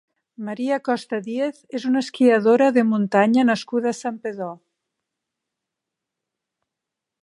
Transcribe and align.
Maria 0.45 0.77
Costa 0.87 1.19
Diez 1.27 1.59
és 1.81 1.85
una 1.91 2.01
esquiadora 2.07 2.71
de 2.79 2.85
muntanya 2.95 3.45
nascuda 3.53 3.95
a 3.95 4.01
Santpedor. 4.01 4.59